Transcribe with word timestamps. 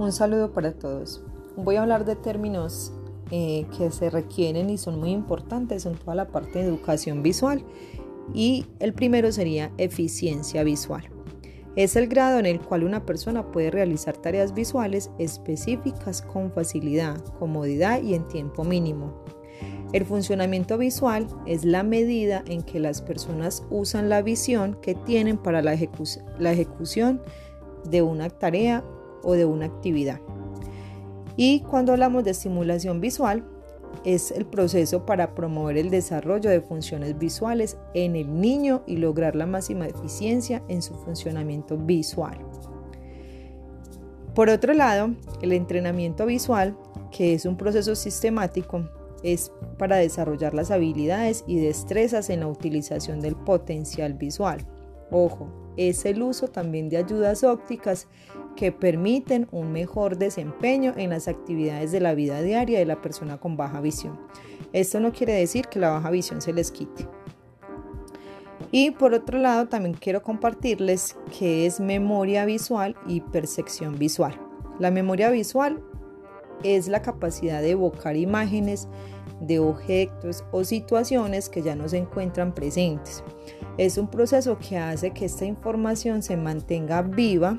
Un 0.00 0.12
saludo 0.12 0.54
para 0.54 0.72
todos. 0.72 1.22
Voy 1.58 1.76
a 1.76 1.82
hablar 1.82 2.06
de 2.06 2.16
términos 2.16 2.90
eh, 3.30 3.66
que 3.76 3.90
se 3.90 4.08
requieren 4.08 4.70
y 4.70 4.78
son 4.78 4.98
muy 4.98 5.10
importantes 5.10 5.84
en 5.84 5.94
toda 5.94 6.14
la 6.14 6.28
parte 6.28 6.58
de 6.58 6.64
educación 6.64 7.22
visual. 7.22 7.62
Y 8.32 8.64
el 8.78 8.94
primero 8.94 9.30
sería 9.30 9.70
eficiencia 9.76 10.64
visual. 10.64 11.04
Es 11.76 11.96
el 11.96 12.08
grado 12.08 12.38
en 12.38 12.46
el 12.46 12.62
cual 12.62 12.84
una 12.84 13.04
persona 13.04 13.52
puede 13.52 13.70
realizar 13.70 14.16
tareas 14.16 14.54
visuales 14.54 15.10
específicas 15.18 16.22
con 16.22 16.50
facilidad, 16.50 17.22
comodidad 17.38 18.02
y 18.02 18.14
en 18.14 18.26
tiempo 18.26 18.64
mínimo. 18.64 19.22
El 19.92 20.06
funcionamiento 20.06 20.78
visual 20.78 21.26
es 21.44 21.66
la 21.66 21.82
medida 21.82 22.42
en 22.46 22.62
que 22.62 22.80
las 22.80 23.02
personas 23.02 23.66
usan 23.68 24.08
la 24.08 24.22
visión 24.22 24.78
que 24.80 24.94
tienen 24.94 25.36
para 25.36 25.60
la, 25.60 25.76
la 26.38 26.52
ejecución 26.52 27.20
de 27.84 28.00
una 28.00 28.30
tarea 28.30 28.82
o 29.22 29.34
de 29.34 29.44
una 29.44 29.66
actividad. 29.66 30.20
Y 31.36 31.60
cuando 31.60 31.92
hablamos 31.92 32.24
de 32.24 32.32
estimulación 32.32 33.00
visual, 33.00 33.44
es 34.04 34.30
el 34.30 34.46
proceso 34.46 35.04
para 35.04 35.34
promover 35.34 35.76
el 35.76 35.90
desarrollo 35.90 36.50
de 36.50 36.60
funciones 36.60 37.18
visuales 37.18 37.76
en 37.94 38.16
el 38.16 38.40
niño 38.40 38.82
y 38.86 38.96
lograr 38.96 39.36
la 39.36 39.46
máxima 39.46 39.86
eficiencia 39.86 40.62
en 40.68 40.82
su 40.82 40.94
funcionamiento 40.94 41.76
visual. 41.76 42.38
Por 44.34 44.48
otro 44.48 44.74
lado, 44.74 45.14
el 45.42 45.52
entrenamiento 45.52 46.24
visual, 46.24 46.76
que 47.10 47.34
es 47.34 47.44
un 47.44 47.56
proceso 47.56 47.94
sistemático, 47.94 48.88
es 49.22 49.52
para 49.76 49.96
desarrollar 49.96 50.54
las 50.54 50.70
habilidades 50.70 51.44
y 51.46 51.58
destrezas 51.58 52.30
en 52.30 52.40
la 52.40 52.46
utilización 52.46 53.20
del 53.20 53.36
potencial 53.36 54.14
visual. 54.14 54.66
Ojo, 55.10 55.48
es 55.76 56.04
el 56.04 56.22
uso 56.22 56.48
también 56.48 56.88
de 56.88 56.96
ayudas 56.98 57.44
ópticas 57.44 58.06
que 58.60 58.72
permiten 58.72 59.48
un 59.52 59.72
mejor 59.72 60.18
desempeño 60.18 60.92
en 60.98 61.08
las 61.08 61.28
actividades 61.28 61.92
de 61.92 62.00
la 62.00 62.12
vida 62.12 62.42
diaria 62.42 62.78
de 62.78 62.84
la 62.84 63.00
persona 63.00 63.38
con 63.38 63.56
baja 63.56 63.80
visión. 63.80 64.20
Esto 64.74 65.00
no 65.00 65.12
quiere 65.12 65.32
decir 65.32 65.68
que 65.68 65.78
la 65.78 65.88
baja 65.88 66.10
visión 66.10 66.42
se 66.42 66.52
les 66.52 66.70
quite. 66.70 67.08
Y 68.70 68.90
por 68.90 69.14
otro 69.14 69.38
lado, 69.38 69.68
también 69.68 69.94
quiero 69.94 70.22
compartirles 70.22 71.16
qué 71.38 71.64
es 71.64 71.80
memoria 71.80 72.44
visual 72.44 72.96
y 73.06 73.22
percepción 73.22 73.98
visual. 73.98 74.38
La 74.78 74.90
memoria 74.90 75.30
visual 75.30 75.82
es 76.62 76.86
la 76.86 77.00
capacidad 77.00 77.62
de 77.62 77.70
evocar 77.70 78.14
imágenes 78.14 78.88
de 79.40 79.58
objetos 79.58 80.44
o 80.52 80.64
situaciones 80.64 81.48
que 81.48 81.62
ya 81.62 81.74
no 81.76 81.88
se 81.88 81.96
encuentran 81.96 82.54
presentes. 82.54 83.24
Es 83.78 83.96
un 83.96 84.08
proceso 84.10 84.58
que 84.58 84.76
hace 84.76 85.12
que 85.12 85.24
esta 85.24 85.46
información 85.46 86.22
se 86.22 86.36
mantenga 86.36 87.00
viva 87.00 87.58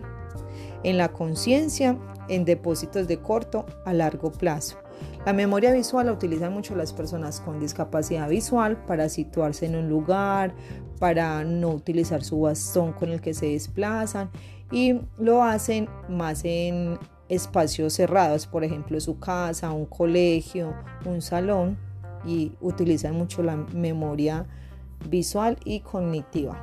en 0.84 0.98
la 0.98 1.10
conciencia 1.10 1.98
en 2.28 2.46
depósitos 2.46 3.08
de 3.08 3.20
corto 3.20 3.66
a 3.86 3.94
largo 3.94 4.32
plazo. 4.32 4.78
La 5.26 5.34
memoria 5.34 5.72
visual 5.72 6.08
la 6.08 6.14
utilizan 6.14 6.54
mucho 6.54 6.76
las 6.76 6.94
personas 6.94 7.40
con 7.42 7.60
discapacidad 7.60 8.28
visual 8.30 8.78
para 8.86 9.10
situarse 9.10 9.68
en 9.68 9.76
un 9.76 9.90
lugar, 9.90 10.56
para 11.00 11.44
no 11.44 11.70
utilizar 11.70 12.24
su 12.24 12.42
bastón 12.42 12.94
con 12.94 13.10
el 13.10 13.22
que 13.22 13.34
se 13.34 13.48
desplazan 13.48 14.30
y 14.72 15.00
lo 15.20 15.44
hacen 15.44 15.90
más 16.10 16.44
en 16.44 16.98
espacios 17.30 17.94
cerrados, 17.94 18.48
por 18.48 18.64
ejemplo 18.64 19.00
su 19.00 19.20
casa, 19.20 19.72
un 19.72 19.86
colegio, 19.86 20.74
un 21.06 21.22
salón 21.22 21.78
y 22.26 22.54
utilizan 22.62 23.16
mucho 23.16 23.44
la 23.44 23.56
memoria 23.56 24.48
visual 25.10 25.58
y 25.66 25.82
cognitiva. 25.82 26.58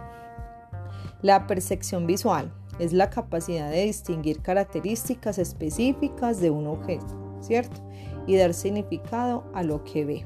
La 1.22 1.46
percepción 1.46 2.06
visual 2.06 2.52
es 2.78 2.92
la 2.92 3.10
capacidad 3.10 3.70
de 3.70 3.84
distinguir 3.84 4.40
características 4.40 5.38
específicas 5.38 6.40
de 6.40 6.50
un 6.50 6.66
objeto, 6.66 7.38
¿cierto? 7.40 7.80
Y 8.26 8.36
dar 8.36 8.54
significado 8.54 9.44
a 9.54 9.62
lo 9.62 9.84
que 9.84 10.04
ve. 10.04 10.24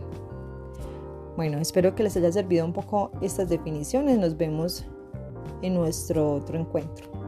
Bueno, 1.36 1.58
espero 1.58 1.94
que 1.94 2.02
les 2.02 2.16
haya 2.16 2.30
servido 2.30 2.64
un 2.64 2.72
poco 2.72 3.10
estas 3.22 3.48
definiciones. 3.48 4.18
Nos 4.18 4.36
vemos 4.36 4.84
en 5.62 5.74
nuestro 5.74 6.34
otro 6.34 6.58
encuentro. 6.58 7.21